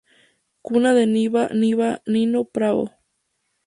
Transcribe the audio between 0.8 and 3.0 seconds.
de Nino Bravo'.